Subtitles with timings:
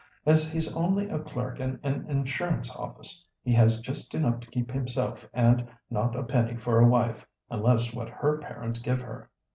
[0.25, 4.71] As he's only a clerk in an insurance office, he has just enough to keep
[4.71, 9.29] himself and not a penny for a wife, unless what her parents give her."